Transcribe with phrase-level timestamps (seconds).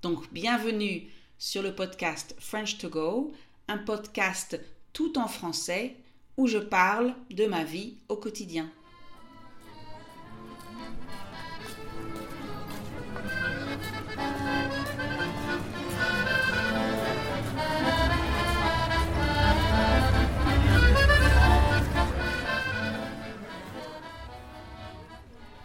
[0.00, 3.32] Donc, bienvenue sur le podcast French to Go,
[3.66, 4.60] un podcast
[4.92, 5.96] tout en français
[6.36, 8.70] où je parle de ma vie au quotidien.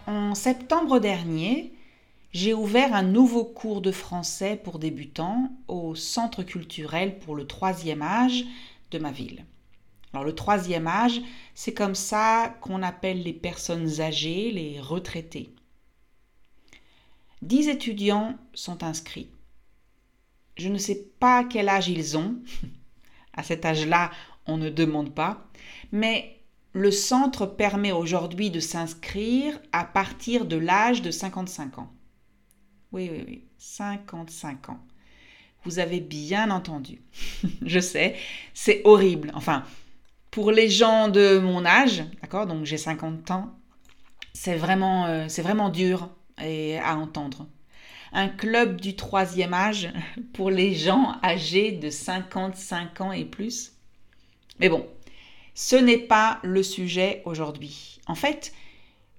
[0.07, 1.72] En septembre dernier,
[2.33, 8.01] j'ai ouvert un nouveau cours de français pour débutants au Centre culturel pour le troisième
[8.01, 8.43] âge
[8.89, 9.45] de ma ville.
[10.13, 11.21] Alors le troisième âge,
[11.53, 15.53] c'est comme ça qu'on appelle les personnes âgées, les retraités.
[17.43, 19.29] Dix étudiants sont inscrits.
[20.57, 22.35] Je ne sais pas quel âge ils ont.
[23.35, 24.11] À cet âge-là,
[24.45, 25.47] on ne demande pas.
[25.91, 26.39] Mais
[26.73, 31.91] le centre permet aujourd'hui de s'inscrire à partir de l'âge de 55 ans.
[32.94, 34.80] Oui, oui, oui, 55 ans.
[35.66, 37.02] Vous avez bien entendu.
[37.66, 38.16] Je sais,
[38.53, 39.31] c'est horrible.
[39.33, 39.63] Enfin,
[40.30, 43.53] pour les gens de mon âge, d'accord, donc j'ai 50 ans,
[44.33, 47.47] c'est vraiment, euh, c'est vraiment dur à entendre.
[48.11, 49.91] Un club du troisième âge
[50.33, 53.73] pour les gens âgés de 55 ans et plus.
[54.59, 54.85] Mais bon,
[55.55, 58.00] ce n'est pas le sujet aujourd'hui.
[58.07, 58.53] En fait,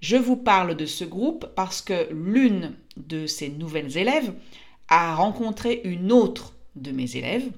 [0.04, 4.34] je vous parle de ce groupe parce que l'une de ces nouvelles élèves
[4.88, 7.50] a rencontré une autre de mes élèves.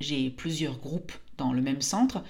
[0.00, 2.24] J'ai plusieurs groupes dans le même centre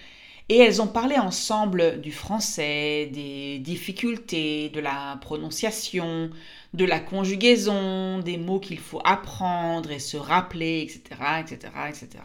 [0.51, 6.29] et elles ont parlé ensemble du français, des difficultés, de la prononciation,
[6.75, 12.23] de la conjugaison, des mots qu'il faut apprendre et se rappeler, etc., etc., etc.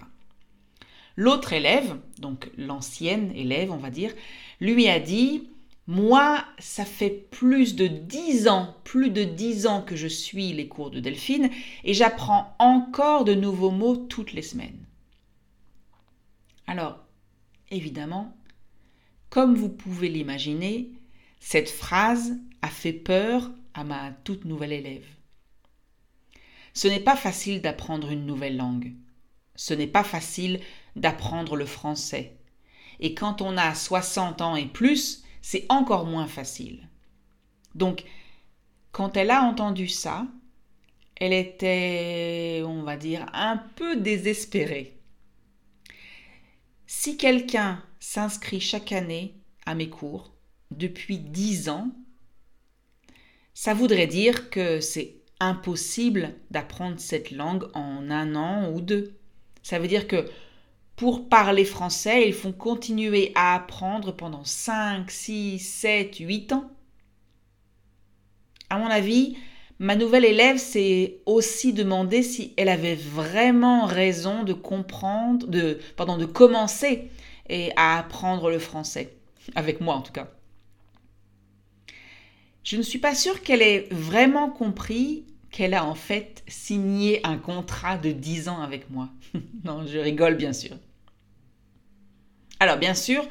[1.16, 4.14] L'autre élève, donc l'ancienne élève, on va dire,
[4.60, 5.51] lui a dit
[5.88, 10.68] moi, ça fait plus de dix ans, plus de dix ans que je suis les
[10.68, 11.50] cours de Delphine
[11.84, 14.86] et j'apprends encore de nouveaux mots toutes les semaines.
[16.68, 17.00] Alors,
[17.72, 18.36] évidemment,
[19.30, 20.92] comme vous pouvez l'imaginer,
[21.40, 25.08] cette phrase a fait peur à ma toute nouvelle élève.
[26.74, 28.94] Ce n'est pas facile d'apprendre une nouvelle langue.
[29.56, 30.60] Ce n'est pas facile
[30.96, 32.38] d'apprendre le français.
[33.00, 36.88] Et quand on a 60 ans et plus, c'est encore moins facile.
[37.76, 38.06] Donc,
[38.94, 40.26] quand elle a entendu ça,
[41.18, 44.98] elle était, on va dire, un peu désespérée.
[46.88, 49.36] Si quelqu'un s'inscrit chaque année
[49.66, 50.32] à mes cours
[50.72, 51.92] depuis dix ans,
[53.54, 59.20] ça voudrait dire que c'est impossible d'apprendre cette langue en un an ou deux.
[59.64, 60.30] Ça veut dire que
[61.02, 66.70] pour parler français, ils font continuer à apprendre pendant 5, 6, 7, 8 ans.
[68.70, 69.36] À mon avis,
[69.80, 76.18] ma nouvelle élève s'est aussi demandé si elle avait vraiment raison de comprendre, de, pardon,
[76.18, 77.10] de commencer
[77.50, 79.16] et à apprendre le français.
[79.56, 80.28] Avec moi en tout cas.
[82.64, 87.40] Je ne suis pas sûre qu'elle ait vraiment compris qu'elle a en fait signé un
[87.40, 89.10] contrat de 10 ans avec moi.
[89.64, 90.78] non, je rigole bien sûr.
[92.62, 93.26] Alors bien sûr,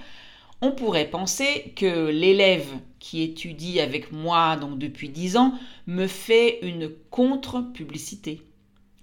[0.60, 2.66] on pourrait penser que l'élève
[2.98, 5.54] qui étudie avec moi donc depuis 10 ans
[5.86, 8.42] me fait une contre-publicité.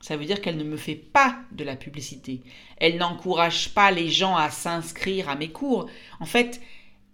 [0.01, 2.41] Ça veut dire qu'elle ne me fait pas de la publicité.
[2.75, 5.89] Elle n'encourage pas les gens à s'inscrire à mes cours.
[6.19, 6.59] En fait,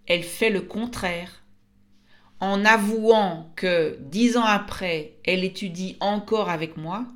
[0.08, 1.44] elle fait le contraire.
[2.40, 7.06] En avouant que dix ans après, elle étudie encore avec moi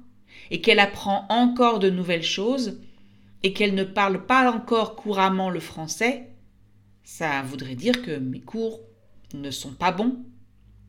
[0.52, 2.78] et qu'elle apprend encore de nouvelles choses,
[3.42, 6.30] et qu'elle ne parle pas encore couramment le français,
[7.04, 8.80] ça voudrait dire que mes cours
[9.34, 10.24] ne sont pas bons.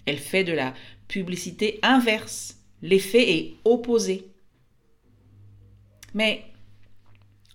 [0.06, 0.74] Elle fait de la
[1.08, 2.58] publicité inverse.
[2.82, 4.28] L'effet est opposé.
[6.14, 6.44] Mais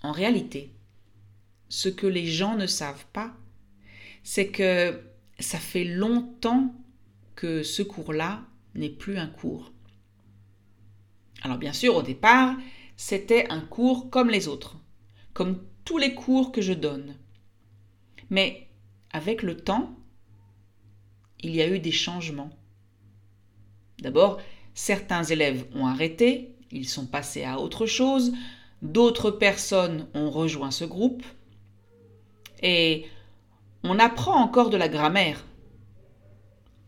[0.02, 0.73] en réalité,
[1.69, 3.35] ce que les gens ne savent pas,
[4.23, 5.00] c'est que
[5.41, 6.75] ça fait longtemps
[7.35, 8.44] que ce cours-là
[8.75, 9.73] n'est plus un cours.
[11.43, 12.56] Alors bien sûr, au départ,
[12.96, 14.79] c'était un cours comme les autres
[15.34, 17.16] comme tous les cours que je donne.
[18.31, 18.69] Mais
[19.12, 19.94] avec le temps,
[21.40, 22.50] il y a eu des changements.
[23.98, 24.40] D'abord,
[24.75, 28.32] certains élèves ont arrêté, ils sont passés à autre chose,
[28.82, 31.22] d'autres personnes ont rejoint ce groupe,
[32.62, 33.06] et
[33.82, 35.44] on apprend encore de la grammaire.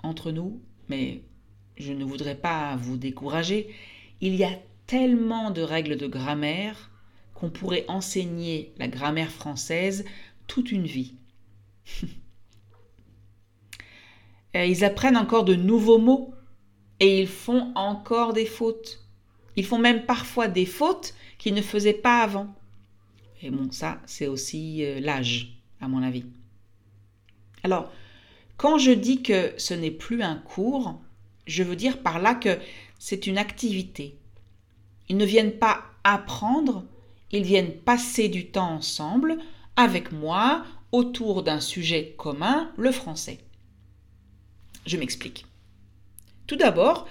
[0.02, 1.22] Entre nous, mais
[1.76, 3.74] je ne voudrais pas vous décourager,
[4.20, 6.90] il y a tellement de règles de grammaire
[7.38, 10.04] qu'on pourrait enseigner la grammaire française
[10.46, 11.14] toute une vie.
[14.54, 16.34] ils apprennent encore de nouveaux mots
[17.00, 19.04] et ils font encore des fautes.
[19.56, 22.54] Ils font même parfois des fautes qu'ils ne faisaient pas avant.
[23.42, 26.24] Et bon, ça, c'est aussi euh, l'âge, à mon avis.
[27.62, 27.92] Alors,
[28.56, 31.00] quand je dis que ce n'est plus un cours,
[31.46, 32.58] je veux dire par là que
[32.98, 34.18] c'est une activité.
[35.08, 36.84] Ils ne viennent pas apprendre,
[37.32, 39.38] ils viennent passer du temps ensemble
[39.76, 43.38] avec moi autour d'un sujet commun, le français.
[44.86, 45.46] Je m'explique.
[46.46, 47.06] Tout d'abord,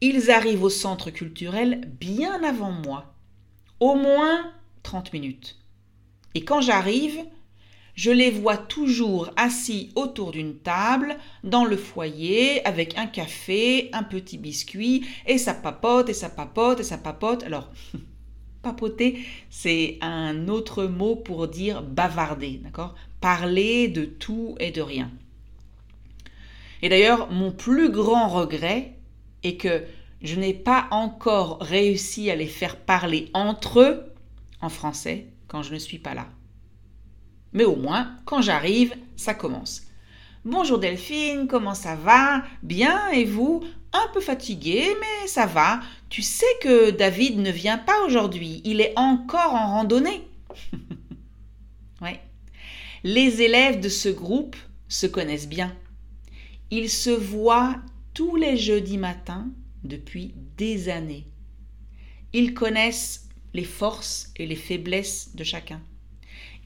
[0.00, 3.14] ils arrivent au centre culturel bien avant moi,
[3.78, 5.58] au moins 30 minutes.
[6.34, 7.24] Et quand j'arrive,
[7.94, 14.02] je les vois toujours assis autour d'une table, dans le foyer, avec un café, un
[14.02, 17.42] petit biscuit, et ça papote, et ça papote, et ça papote.
[17.44, 17.70] Alors,
[18.62, 22.94] papoter, c'est un autre mot pour dire bavarder, d'accord?
[23.20, 25.10] Parler de tout et de rien.
[26.80, 28.94] Et d'ailleurs, mon plus grand regret
[29.42, 29.82] est que
[30.22, 34.02] je n'ai pas encore réussi à les faire parler entre eux
[34.60, 36.28] en français quand je ne suis pas là.
[37.52, 39.82] Mais au moins, quand j'arrive, ça commence.
[40.44, 42.42] Bonjour Delphine, comment ça va?
[42.62, 43.62] Bien, et vous?
[43.92, 45.80] Un peu fatigué, mais ça va.
[46.08, 50.26] Tu sais que David ne vient pas aujourd'hui, il est encore en randonnée.
[53.04, 54.54] Les élèves de ce groupe
[54.88, 55.76] se connaissent bien.
[56.70, 57.74] Ils se voient
[58.14, 59.48] tous les jeudis matins
[59.82, 61.26] depuis des années.
[62.32, 65.80] Ils connaissent les forces et les faiblesses de chacun.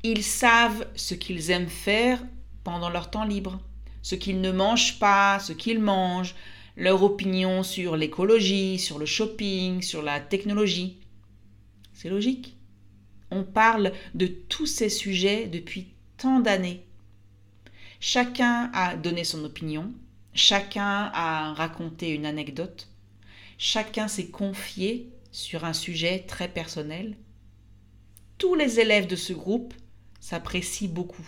[0.02, 2.22] Ils savent ce qu'ils aiment faire
[2.64, 3.58] pendant leur temps libre,
[4.02, 6.34] ce qu'ils ne mangent pas, ce qu'ils mangent,
[6.76, 10.98] leur opinion sur l'écologie, sur le shopping, sur la technologie.
[11.94, 12.56] C'est logique.
[13.30, 16.84] On parle de tous ces sujets depuis tant d'années.
[17.98, 19.92] Chacun a donné son opinion,
[20.34, 22.88] chacun a raconté une anecdote,
[23.56, 27.16] chacun s'est confié sur un sujet très personnel.
[28.36, 29.72] Tous les élèves de ce groupe
[30.20, 31.26] s'apprécient beaucoup.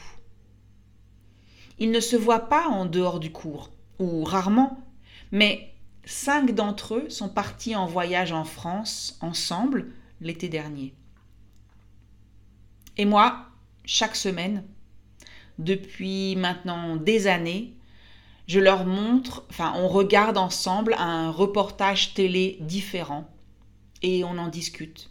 [1.79, 4.88] Ils ne se voient pas en dehors du cours, ou rarement,
[5.30, 5.72] mais
[6.04, 9.90] cinq d'entre eux sont partis en voyage en France ensemble
[10.20, 10.94] l'été dernier.
[12.96, 13.46] Et moi,
[13.84, 14.64] chaque semaine,
[15.58, 17.75] depuis maintenant des années,
[18.46, 23.28] je leur montre, enfin on regarde ensemble un reportage télé différent
[24.02, 25.10] et on en discute.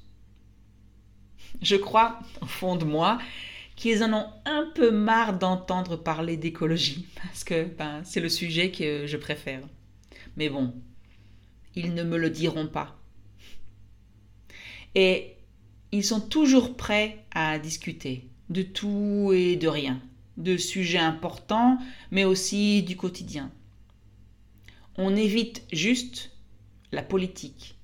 [1.62, 3.20] Je crois, au fond de moi,
[3.76, 8.72] qu'ils en ont un peu marre d'entendre parler d'écologie, parce que ben, c'est le sujet
[8.72, 9.62] que je préfère.
[10.38, 10.74] Mais bon,
[11.76, 12.98] ils ne me le diront pas.
[14.96, 15.36] Et
[15.92, 20.02] ils sont toujours prêts à discuter de tout et de rien,
[20.38, 21.78] de sujets importants,
[22.12, 23.52] mais aussi du quotidien.
[24.98, 26.32] On évite juste
[26.92, 27.78] la politique,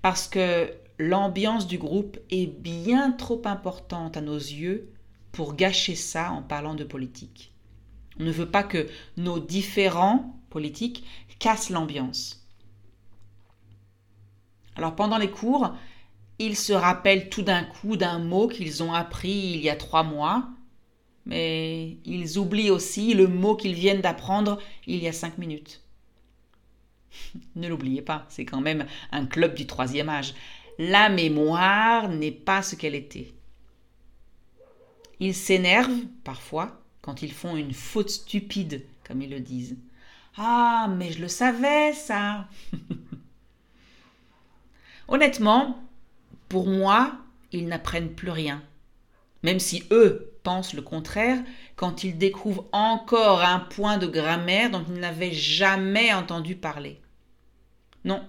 [0.00, 4.92] parce que l'ambiance du groupe est bien trop importante à nos yeux
[5.32, 7.52] pour gâcher ça en parlant de politique.
[8.20, 11.04] On ne veut pas que nos différents politiques
[11.38, 12.46] cassent l'ambiance.
[14.76, 15.74] Alors pendant les cours,
[16.38, 20.02] ils se rappellent tout d'un coup d'un mot qu'ils ont appris il y a trois
[20.02, 20.48] mois,
[21.26, 25.82] mais ils oublient aussi le mot qu'ils viennent d'apprendre il y a cinq minutes.
[27.56, 30.34] ne l'oubliez pas, c'est quand même un club du troisième âge.
[30.78, 33.32] La mémoire n'est pas ce qu'elle était.
[35.20, 39.76] Ils s'énervent parfois quand ils font une faute stupide, comme ils le disent.
[40.36, 42.48] Ah, mais je le savais, ça.
[45.08, 45.82] Honnêtement,
[46.48, 47.12] pour moi,
[47.52, 48.62] ils n'apprennent plus rien.
[49.42, 51.38] Même si eux pensent le contraire,
[51.76, 57.00] quand ils découvrent encore un point de grammaire dont ils n'avaient jamais entendu parler.
[58.04, 58.22] Non.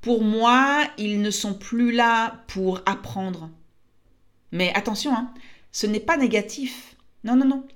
[0.00, 3.50] Pour moi, ils ne sont plus là pour apprendre.
[4.52, 5.32] Mais attention, hein,
[5.72, 6.96] ce n'est pas négatif.
[7.24, 7.66] Non, non, non.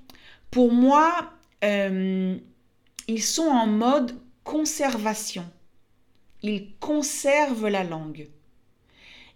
[0.49, 1.31] Pour moi,
[1.63, 2.37] euh,
[3.11, 4.15] ils sont en mode
[4.45, 5.45] conservation.
[6.43, 8.29] Ils conservent la langue.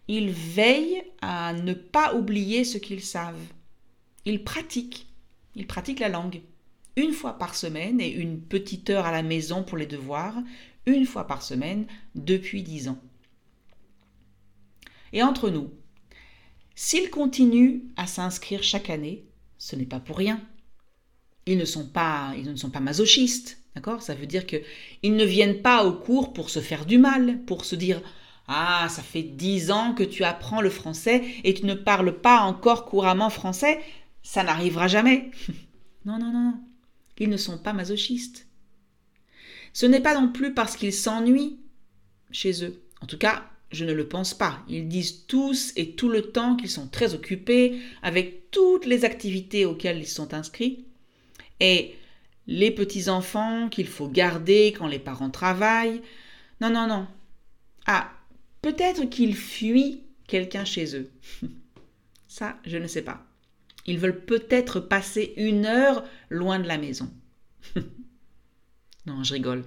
[0.07, 3.47] Ils veillent à ne pas oublier ce qu'ils savent.
[4.23, 5.07] Ils pratiquent.
[5.55, 6.41] Ils pratiquent la langue.
[6.95, 10.37] Une fois par semaine et une petite heure à la maison pour les devoirs,
[10.85, 13.01] une fois par semaine depuis 10 ans.
[15.11, 15.69] Et entre nous,
[16.75, 19.25] s'ils continuent à s'inscrire chaque année,
[19.57, 20.41] ce n'est pas pour rien.
[21.45, 24.01] Ils ne sont pas, ils ne sont pas masochistes, d'accord?
[24.01, 27.65] Ça veut dire qu'ils ne viennent pas au cours pour se faire du mal, pour
[27.65, 28.01] se dire
[28.47, 32.41] ah, ça fait dix ans que tu apprends le français et tu ne parles pas
[32.41, 33.79] encore couramment français,
[34.21, 35.31] ça n'arrivera jamais.
[36.05, 36.53] non, non, non.
[37.17, 38.47] Ils ne sont pas masochistes.
[39.73, 41.59] Ce n'est pas non plus parce qu'ils s'ennuient
[42.31, 42.81] chez eux.
[43.01, 44.59] En tout cas, je ne le pense pas.
[44.69, 49.65] Ils disent tous et tout le temps qu'ils sont très occupés avec toutes les activités
[49.65, 50.85] auxquelles ils sont inscrits.
[51.59, 51.95] Et
[52.47, 56.01] les petits-enfants qu'il faut garder quand les parents travaillent.
[56.61, 57.07] Non, non, non.
[57.85, 58.11] Ah,
[58.61, 61.11] peut-être qu'ils fuient quelqu'un chez eux.
[62.27, 63.25] Ça, je ne sais pas.
[63.85, 67.11] Ils veulent peut-être passer une heure loin de la maison.
[69.05, 69.63] non, je rigole.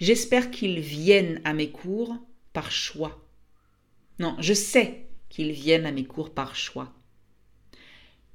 [0.00, 2.16] J'espère qu'ils viennent à mes cours
[2.52, 3.24] par choix.
[4.18, 6.92] Non, je sais qu'ils viennent à mes cours par choix.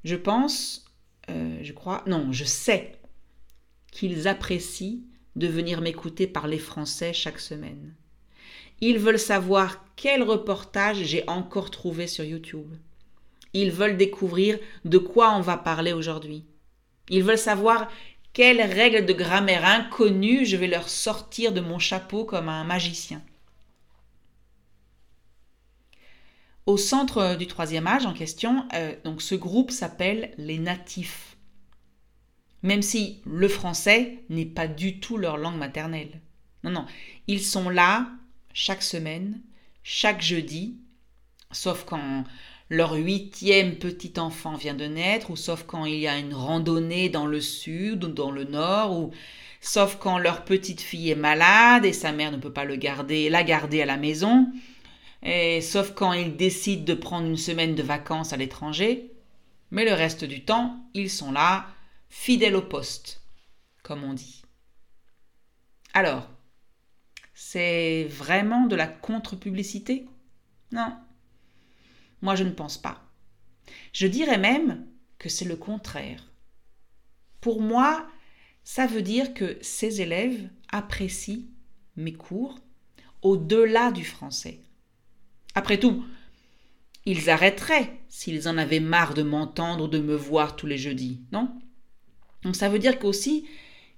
[0.03, 0.85] Je pense,
[1.29, 2.99] euh, je crois, non, je sais
[4.03, 4.99] qu'ils apprécient
[5.37, 7.93] de venir m'écouter parler français chaque semaine.
[8.81, 12.67] Ils veulent savoir quel reportage j'ai encore trouvé sur YouTube.
[13.53, 16.43] Ils veulent découvrir de quoi on va parler aujourd'hui.
[17.07, 17.89] Ils veulent savoir
[18.33, 23.21] quelles règles de grammaire inconnues je vais leur sortir de mon chapeau comme un magicien.
[26.65, 31.32] Au centre du troisième âge en question, euh, donc ce groupe s'appelle les natifs.
[32.63, 36.21] Même si le français n'est pas du tout leur langue maternelle.
[36.63, 36.85] Non, non,
[37.27, 38.07] ils sont là
[38.53, 39.41] chaque semaine,
[39.83, 40.77] chaque jeudi,
[41.51, 42.23] sauf quand
[42.69, 47.09] leur huitième petit enfant vient de naître, ou sauf quand il y a une randonnée
[47.09, 49.11] dans le sud ou dans le nord, ou
[49.59, 53.29] sauf quand leur petite fille est malade et sa mère ne peut pas le garder,
[53.29, 54.47] la garder à la maison,
[55.21, 59.11] et sauf quand ils décident de prendre une semaine de vacances à l'étranger.
[59.71, 61.65] Mais le reste du temps, ils sont là,
[62.13, 63.21] fidèles au poste,
[63.81, 64.43] comme on dit.
[65.93, 66.29] Alors,
[67.33, 70.07] c'est vraiment de la contre-publicité?
[70.71, 70.95] Non,
[72.21, 73.03] moi, je ne pense pas.
[73.91, 76.31] Je dirais même que c'est le contraire.
[77.41, 78.07] Pour moi,
[78.63, 81.41] ça veut dire que ces élèves apprécient
[81.97, 82.59] mes cours
[83.23, 84.59] au-delà du français.
[85.55, 86.05] Après tout,
[87.05, 91.21] ils arrêteraient s'ils en avaient marre de m'entendre ou de me voir tous les jeudis,
[91.31, 91.59] non?
[92.43, 93.47] Donc ça veut dire qu'aussi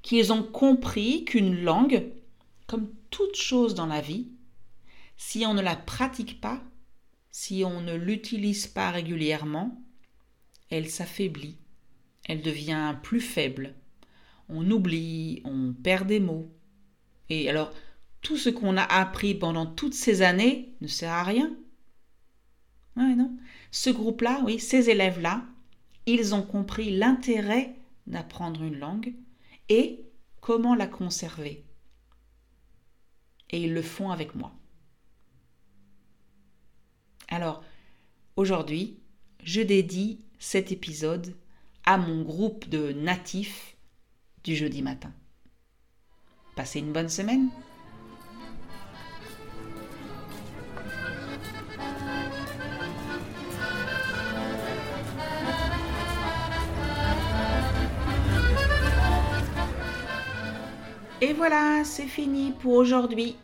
[0.02, 2.12] qu'ils ont compris qu'une langue,
[2.68, 4.28] comme toute chose dans la vie,
[5.18, 6.62] si on ne la pratique pas,
[7.32, 9.82] si on ne l'utilise pas régulièrement,
[10.70, 11.58] elle s'affaiblit,
[12.28, 13.75] elle devient plus faible.
[14.50, 16.52] On oublie, on perd des mots.
[17.30, 17.74] Et alors,
[18.22, 21.56] tout ce qu'on a appris pendant toutes ces années ne sert à rien.
[22.96, 23.36] Ouais, non.
[23.72, 25.46] Ce groupe-là, oui, ces élèves-là,
[26.06, 27.75] ils ont compris l'intérêt
[28.08, 29.14] d'apprendre une langue
[29.70, 30.06] et
[30.42, 31.66] comment la conserver.
[33.50, 34.54] Et ils le font avec moi.
[37.28, 37.64] Alors,
[38.36, 39.00] aujourd'hui,
[39.44, 41.36] je dédie cet épisode
[41.86, 43.76] à mon groupe de natifs
[44.44, 45.14] du jeudi matin.
[46.56, 47.50] Passez une bonne semaine.
[61.84, 63.38] C'est fini pour aujourd'hui.